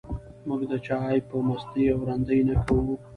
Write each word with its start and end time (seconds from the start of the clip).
موږ 0.47 0.61
د 0.71 0.73
چا 0.85 0.97
عیب 1.09 1.23
په 1.31 1.37
مستۍ 1.47 1.83
او 1.93 1.99
رندۍ 2.09 2.39
نه 2.49 2.55
کوو. 2.65 2.93